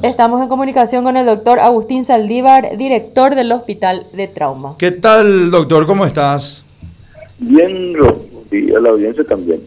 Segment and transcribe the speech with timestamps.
[0.00, 4.76] Estamos en comunicación con el doctor Agustín Saldívar, director del Hospital de Trauma.
[4.78, 5.88] ¿Qué tal, doctor?
[5.88, 6.64] ¿Cómo estás?
[7.40, 7.96] Bien,
[8.52, 9.60] y a la audiencia también.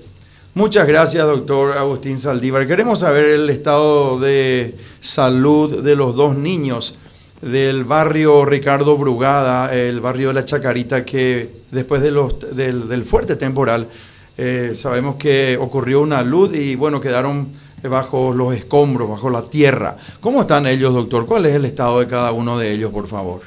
[0.53, 2.65] Muchas gracias, doctor Agustín Saldívar.
[2.65, 6.97] Queremos saber el estado de salud de los dos niños
[7.41, 13.35] del barrio Ricardo Brugada, el barrio de la Chacarita, que después de los, del, fuerte
[13.35, 13.89] temporal
[14.37, 17.49] eh, sabemos que ocurrió una luz y bueno, quedaron
[17.89, 19.97] bajo los escombros, bajo la tierra.
[20.19, 21.25] ¿Cómo están ellos, doctor?
[21.25, 23.41] ¿Cuál es el estado de cada uno de ellos, por favor?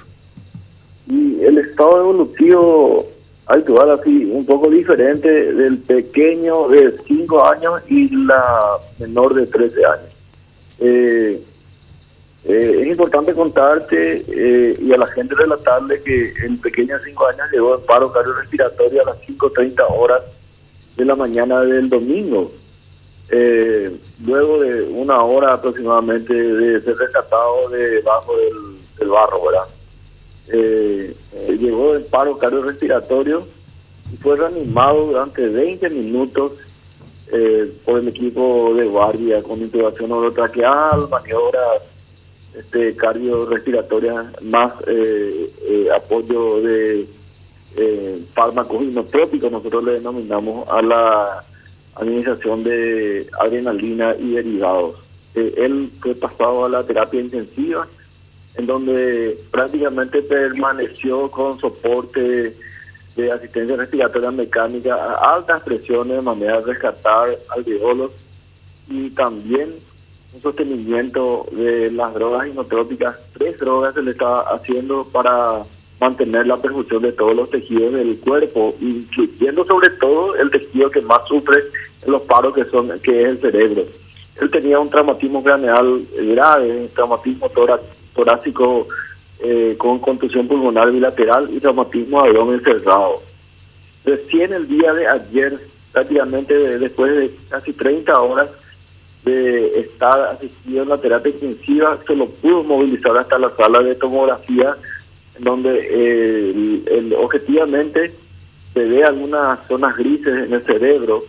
[1.07, 3.07] Y el estado evolutivo
[3.47, 9.77] actual así, un poco diferente del pequeño de 5 años y la menor de 13
[9.85, 10.11] años.
[10.81, 11.43] Eh,
[12.47, 17.27] eh, es importante contarte eh, y a la gente relatarle que el pequeño de 5
[17.27, 20.23] años llegó en paro cardiorrespiratorio a las 5.30 horas
[20.97, 22.53] de la mañana del domingo.
[23.37, 23.91] Eh,
[24.25, 28.33] luego de una hora aproximadamente de ser rescatado debajo
[28.97, 29.69] del, barro, ¿verdad?
[30.53, 33.49] Eh, eh, llegó en paro cardiorrespiratorio
[34.13, 36.53] y fue reanimado durante 20 minutos
[37.85, 41.83] por el equipo de guardia con intubación orotraqueal, maniobras
[42.57, 44.75] este, cardiorrespiratorias, más
[45.93, 47.09] apoyo de
[48.33, 51.45] fármacos inotrópicos, nosotros le denominamos a la
[51.97, 54.97] administración de adrenalina y derivados.
[55.35, 57.87] Eh, él fue pasado a la terapia intensiva,
[58.57, 62.57] en donde prácticamente permaneció con soporte
[63.17, 68.13] de asistencia respiratoria mecánica a altas presiones de manera de rescatar alveolos
[68.89, 69.75] y también
[70.33, 73.17] un sostenimiento de las drogas inotrópicas.
[73.33, 75.63] Tres drogas se le está haciendo para
[76.05, 81.01] mantener la perfusión de todos los tejidos del cuerpo, incluyendo sobre todo el tejido que
[81.01, 81.65] más sufre
[82.07, 83.85] los paros que son que es el cerebro.
[84.41, 87.51] Él tenía un traumatismo craneal grave, un traumatismo
[88.15, 88.89] torácico
[89.41, 93.23] eh, con contusión pulmonar bilateral y traumatismo abdomen cerrado.
[94.05, 95.59] Recién el día de ayer,
[95.93, 98.51] prácticamente después de casi 30 horas
[99.25, 103.95] de estar asistido en la terapia intensiva, se lo pudo movilizar hasta la sala de
[103.95, 104.77] tomografía
[105.39, 108.15] donde eh, objetivamente
[108.73, 111.25] se ve algunas zonas grises en el cerebro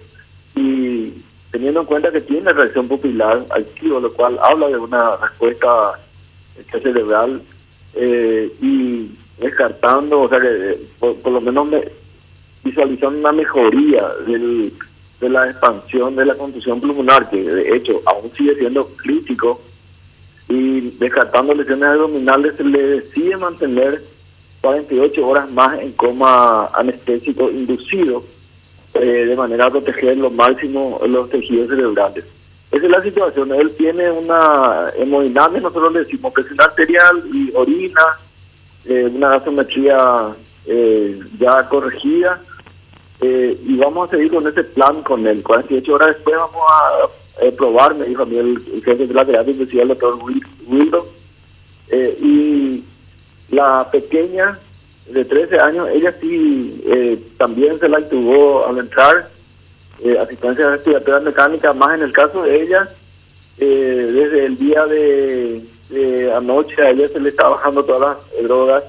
[0.56, 1.14] y
[1.52, 6.00] teniendo en cuenta que tiene reacción pupilar activa, lo cual habla de una respuesta
[6.72, 7.42] cerebral
[7.96, 11.84] eh, y descartando, o sea que eh, por, lo menos me,
[12.64, 14.74] visualizando una mejoría del,
[15.20, 19.62] de la expansión de la contusión pulmonar, que de hecho aún sigue siendo crítico
[20.48, 24.04] y descartando lesiones abdominales se le decide mantener
[24.62, 28.24] 48 horas más en coma anestésico inducido
[28.94, 32.26] eh, de manera a proteger lo máximo los tejidos cerebrales.
[32.72, 33.54] Esa es la situación.
[33.54, 38.02] Él tiene una hemodinamia, nosotros le decimos presión arterial y orina,
[38.86, 40.36] eh, una gasometría
[40.66, 42.42] eh, ya corregida.
[43.22, 45.42] y vamos a seguir con ese plan con él.
[45.42, 49.26] 48 horas después vamos a eh, probar, me dijo a mí el, jefe de la
[49.26, 50.18] terapia intensiva, el doctor
[50.68, 51.08] Wildo.
[51.90, 52.84] Eh, y
[53.54, 54.60] la pequeña
[55.08, 59.30] de 13 años, ella sí eh, también se la intubó al entrar,
[60.04, 62.90] eh, asistencia respiratoria mecánica, más en el caso de ella,
[63.58, 65.64] desde el día de,
[66.36, 68.84] anoche a ella se le está bajando todas las drogas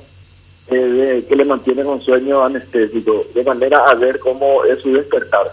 [0.67, 5.53] que le mantienen con sueño anestésico, de manera a ver cómo es su despertar.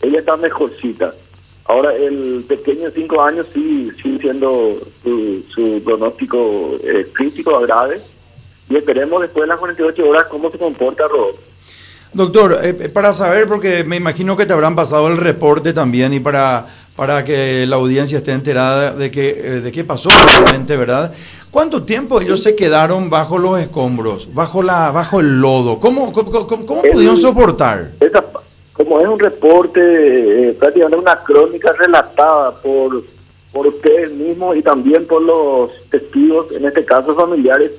[0.00, 1.12] Ella está mejorcita.
[1.68, 8.00] Ahora, el pequeño de 5 años sí sigue siendo su, pronóstico eh, crítico, grave,
[8.68, 11.40] y esperemos después de las 48 horas cómo se comporta Rodolfo.
[12.12, 16.14] Doctor, eh, eh, para saber, porque me imagino que te habrán pasado el reporte también
[16.14, 21.12] y para, para que la audiencia esté enterada de, que, de qué pasó realmente, ¿verdad?
[21.50, 25.80] ¿Cuánto tiempo ellos se quedaron bajo los escombros, bajo la bajo el lodo?
[25.80, 27.92] ¿Cómo, cómo, cómo, pudieron soportar?
[28.00, 28.24] Esa,
[28.76, 29.80] como es un reporte,
[30.50, 33.02] eh, prácticamente una crónica relatada por,
[33.50, 37.72] por ustedes mismos y también por los testigos, en este caso familiares,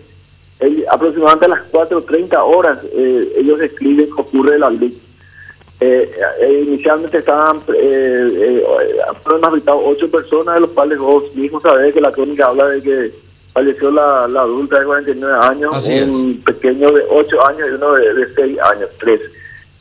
[0.90, 4.94] aproximadamente a las 4.30 horas eh, ellos escriben que ocurre la luz.
[5.80, 6.12] Eh,
[6.66, 12.48] inicialmente estaban, fueron habitados ocho personas, de los cuales vos mismos sabés que la crónica
[12.48, 13.12] habla de que
[13.54, 18.34] falleció la, adulta de 49 años, un pequeño de 8 años y uno de, de
[18.34, 19.22] 6 años, 3.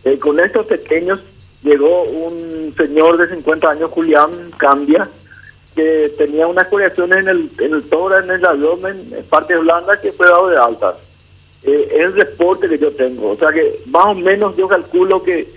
[0.07, 1.19] Eh, con estos pequeños
[1.65, 5.09] llegó un señor de 50 años, Julián Cambia,
[5.75, 10.01] que tenía unas curaciones en el, en el tórax, en el abdomen, en parte blanda,
[10.01, 10.97] que fue dado de alta.
[11.65, 13.33] Eh, es el reporte que yo tengo.
[13.33, 15.53] O sea que más o menos yo calculo que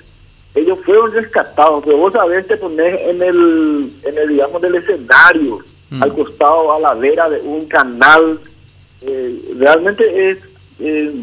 [0.55, 5.59] ellos fueron rescatados, pero vos sabés te pones en el, en el digamos, del escenario
[5.91, 6.01] mm.
[6.01, 8.39] al costado, a la vera de un canal.
[9.01, 10.39] Eh, realmente es,
[10.79, 11.13] eh,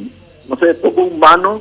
[0.48, 1.60] no sé, poco humano.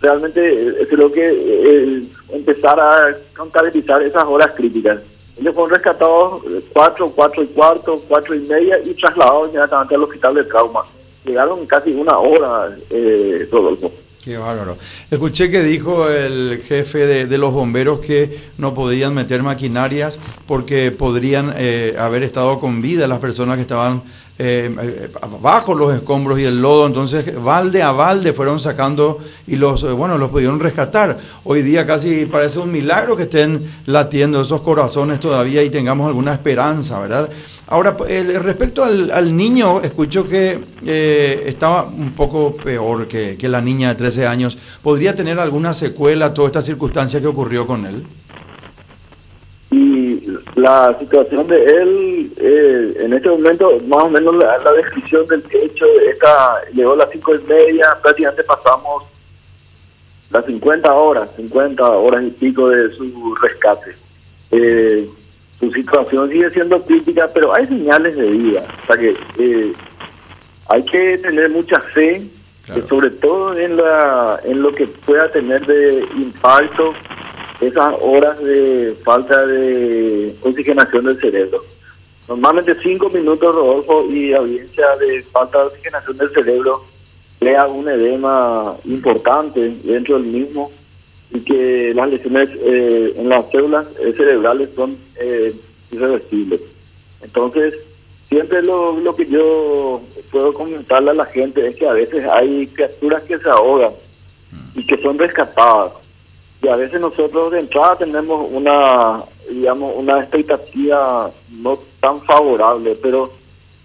[0.00, 5.00] Realmente eh, creo que empezar a contabilizar esas horas críticas.
[5.36, 6.42] Ellos fueron rescatados
[6.72, 10.84] cuatro, cuatro y cuarto, cuatro y media y trasladados inmediatamente al hospital de trauma.
[11.24, 13.90] Llegaron casi una hora, eh, Rodolfo.
[14.24, 14.78] Qué bárbaro.
[15.10, 21.52] Escuché que dijo el jefe de, los bomberos que no podían meter maquinarias porque podrían
[21.58, 24.02] eh, haber estado con vida las personas que estaban
[24.36, 25.10] eh, eh,
[25.40, 30.18] bajo los escombros y el lodo, entonces balde a balde fueron sacando y los, bueno,
[30.18, 31.18] los pudieron rescatar.
[31.44, 36.32] Hoy día casi parece un milagro que estén latiendo esos corazones todavía y tengamos alguna
[36.32, 37.30] esperanza, ¿verdad?
[37.68, 37.96] Ahora,
[38.42, 40.64] respecto al, niño, escucho que
[41.46, 44.58] estaba un poco peor que, que la niña de 13 años.
[44.82, 48.04] ¿Podría tener alguna secuela toda esta circunstancia que ocurrió con él?
[50.64, 55.84] La situación de él, eh, en este momento, más o menos la, descripción del hecho,
[56.10, 59.04] esta, llegó a las cinco y media, prácticamente pasamos
[60.30, 63.94] las 50 horas, 50 horas y pico de su rescate.
[64.52, 65.06] Eh,
[65.60, 68.66] su situación sigue siendo crítica, pero hay señales de vida.
[68.84, 69.72] O sea que eh,
[70.70, 72.26] hay que tener mucha fe
[72.88, 76.94] sobre todo en, la, en lo que pueda tener de impacto
[77.66, 81.64] esas horas de falta de oxigenación del cerebro.
[82.28, 86.84] Normalmente cinco minutos, Rodolfo, y audiencia de falta de oxigenación del cerebro
[87.38, 90.70] crea un edema importante dentro del mismo
[91.30, 95.54] y que las lesiones eh, en las células cerebrales son eh,
[95.90, 96.60] irreversibles.
[97.22, 97.74] Entonces,
[98.28, 100.00] siempre lo, lo que yo
[100.30, 103.92] puedo comentarle a la gente es que a veces hay criaturas que se ahogan
[104.74, 105.92] y que son rescatadas.
[106.64, 113.30] Y a veces nosotros de entrada tenemos una, digamos, una expectativa no tan favorable, pero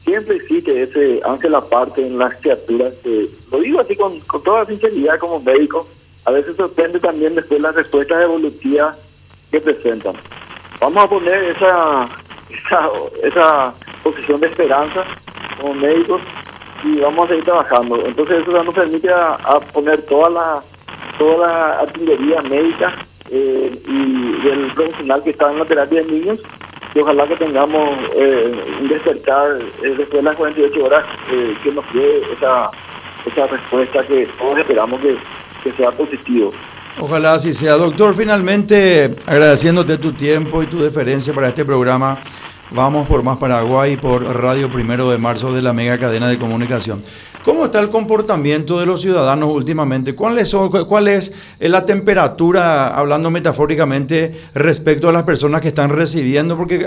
[0.06, 4.66] siempre existe ese ángel aparte en las criaturas que, lo digo así con, con toda
[4.66, 5.88] sinceridad como médico,
[6.24, 8.98] a veces sorprende también después las respuestas evolutivas
[9.52, 10.14] que presentan.
[10.80, 12.10] Vamos a poner esa,
[12.50, 12.90] esa,
[13.24, 13.74] esa
[14.04, 15.04] posición de esperanza
[15.60, 16.22] como médicos
[16.86, 18.06] y vamos a seguir trabajando.
[18.06, 20.64] Entonces eso nos permite a, poner toda la
[21.20, 22.96] toda la artillería médica
[23.30, 26.40] eh, y del profesional que está en la terapia de niños
[26.96, 28.52] y ojalá que tengamos eh,
[28.82, 31.06] un despertar eh, después de las 48 horas
[31.64, 32.72] que nos dé esa,
[33.32, 35.16] esa respuesta que todos esperamos que,
[35.64, 36.52] que sea positivo.
[37.00, 37.74] Ojalá así sea.
[37.74, 42.20] Doctor, finalmente agradeciéndote tu tiempo y tu deferencia para este programa.
[42.72, 47.02] Vamos por Más Paraguay por Radio Primero de Marzo de la mega cadena de comunicación.
[47.44, 50.14] ¿Cómo está el comportamiento de los ciudadanos últimamente?
[50.14, 50.56] ¿Cuál es,
[50.88, 56.56] ¿Cuál es la temperatura, hablando metafóricamente, respecto a las personas que están recibiendo?
[56.56, 56.86] Porque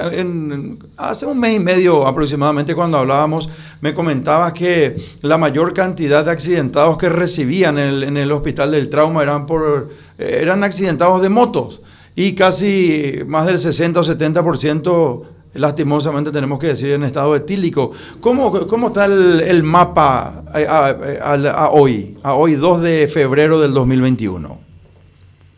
[0.99, 3.51] hace un mes y medio aproximadamente cuando hablábamos,
[3.81, 8.71] me comentabas que la mayor cantidad de accidentados que recibían en el, en el hospital
[8.71, 11.81] del trauma eran, por, eran accidentados de motos
[12.15, 15.23] y casi más del 60 o 70%
[15.55, 17.93] lastimosamente tenemos que decir en estado etílico.
[18.21, 24.59] ¿Cómo, cómo está el, mapa a, hoy, a hoy 2 de febrero del 2021?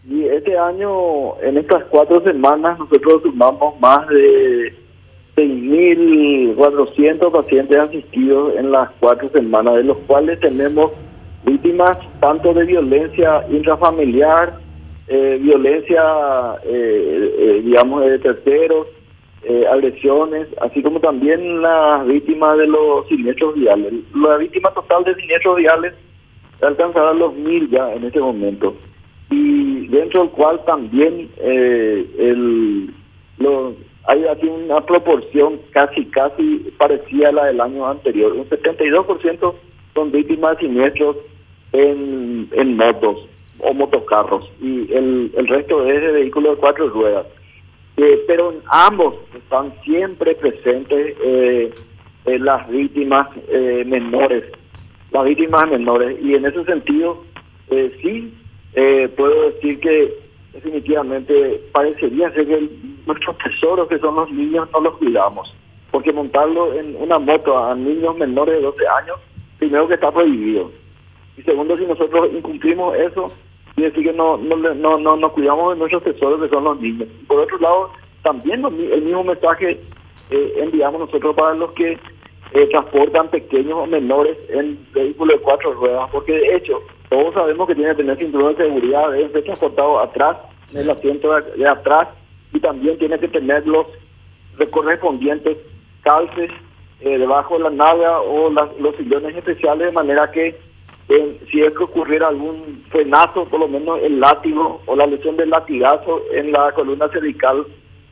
[0.08, 4.74] Y este año, en estas cuatro semanas, nosotros sumamos más de
[5.36, 10.92] 6.400 pacientes asistidos en las cuatro semanas, de los cuales tenemos
[11.44, 14.58] víctimas tanto de violencia intrafamiliar,
[15.08, 16.02] eh, violencia,
[16.64, 18.86] eh, eh, digamos, de terceros,
[19.46, 23.92] eh, agresiones, así como también las víctimas de los siniestros viales.
[24.14, 25.94] La víctima total de siniestros viales
[26.62, 28.72] alcanzará los mil ya en este momento.
[29.30, 32.94] Y dentro del cual también eh, el,
[34.06, 38.32] hay aquí una proporción casi, casi parecida a la del año anterior.
[38.32, 39.54] Un 72%
[39.94, 41.16] son víctimas de siniestros
[41.72, 43.26] en, en motos
[43.58, 47.26] o motocarros y el, el resto es de vehículos de cuatro ruedas.
[47.96, 51.72] Eh, pero ambos están siempre presentes eh,
[52.24, 54.44] las víctimas eh, menores,
[55.12, 56.18] las víctimas menores.
[56.20, 57.22] Y en ese sentido,
[58.02, 58.34] sí,
[59.16, 60.18] puedo decir que
[60.52, 62.68] definitivamente parecería ser que
[63.06, 65.54] nuestros tesoros, que son los niños, no los cuidamos.
[65.92, 69.16] Porque montarlo en una moto a niños menores de 12 años,
[69.58, 70.72] primero que está prohibido.
[71.36, 73.32] Y segundo, si nosotros incumplimos eso,
[73.76, 76.80] y decir que no, no, no, no, nos cuidamos de nuestros tesoros que son los
[76.80, 77.08] niños.
[77.26, 77.90] Por otro lado,
[78.22, 79.80] también el mismo mensaje
[80.30, 81.98] eh, enviamos nosotros para los que
[82.52, 86.78] eh, transportan pequeños o menores en vehículos de cuatro ruedas, porque de hecho
[87.08, 90.36] todos sabemos que tienen que tener cinturón de seguridad, deben ser transportados atrás,
[90.72, 92.08] en el asiento de, atrás,
[92.52, 93.86] y también tiene que tener los
[94.70, 95.58] correspondientes
[96.02, 96.50] calces
[97.00, 100.56] eh, debajo de la nalga o los sillones especiales de manera que
[101.08, 105.50] si es que ocurriera algún frenazo, por lo menos el látigo o la lesión del
[105.50, 107.66] latigazo en la columna cervical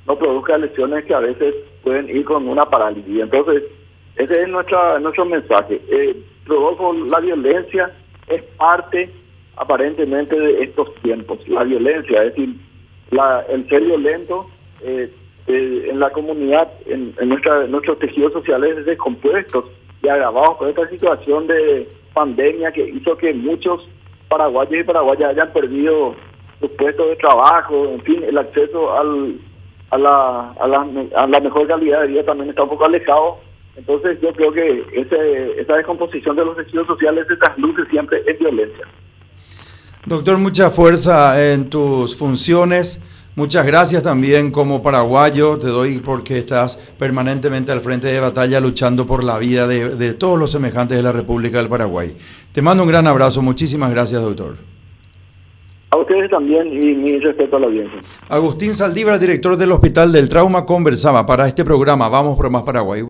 [0.07, 3.21] no produzca lesiones que a veces pueden ir con una parálisis.
[3.21, 3.63] Entonces,
[4.17, 5.81] ese es nuestra, nuestro mensaje.
[5.89, 6.17] Eh,
[7.09, 7.91] la violencia
[8.29, 9.11] es parte
[9.57, 11.39] aparentemente de estos tiempos.
[11.49, 12.57] La violencia, es decir,
[13.11, 14.47] la, el ser violento
[14.83, 15.11] eh,
[15.47, 19.65] eh, en la comunidad, en, nuestra, nuestros tejidos sociales descompuestos
[20.03, 23.89] y agravados con esta situación de pandemia que hizo que muchos
[24.29, 26.15] paraguayos y paraguayas hayan perdido
[26.61, 29.37] sus puestos de trabajo, en fin, el acceso al,
[29.91, 33.39] a, la, a, la, a la mejor calidad de vida también está un poco alejado.
[33.77, 38.39] Entonces yo creo que ese, esa descomposición de los tejidos sociales se trasluce siempre en
[38.39, 38.87] violencia.
[40.05, 43.01] Doctor, mucha fuerza en tus funciones.
[43.35, 49.07] Muchas gracias también como paraguayo, te doy porque estás permanentemente al frente de batalla luchando
[49.07, 52.15] por la vida de, todos los semejantes de la República del Paraguay.
[52.53, 54.57] Te mando un gran abrazo, muchísimas gracias doctor.
[55.93, 58.03] A ustedes también y mi respeto a la audiencia.
[58.29, 63.01] Agustín Saldívar, director del Hospital del Trauma, conversaba para este programa Vamos por Más Paraguay.